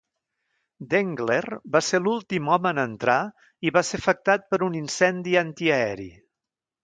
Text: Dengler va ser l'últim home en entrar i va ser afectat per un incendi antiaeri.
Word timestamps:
Dengler 0.91 1.57
va 1.75 1.81
ser 1.87 1.99
l'últim 2.07 2.49
home 2.55 2.71
en 2.71 2.81
entrar 2.85 3.19
i 3.69 3.73
va 3.77 3.85
ser 3.91 4.01
afectat 4.03 4.49
per 4.55 4.61
un 4.69 4.79
incendi 4.79 5.37
antiaeri. 5.45 6.09